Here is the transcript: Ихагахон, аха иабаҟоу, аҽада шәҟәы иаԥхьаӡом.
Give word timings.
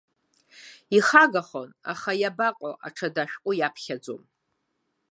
Ихагахон, 0.97 1.69
аха 1.91 2.11
иабаҟоу, 2.21 2.73
аҽада 2.87 3.23
шәҟәы 3.31 3.51
иаԥхьаӡом. 3.55 4.21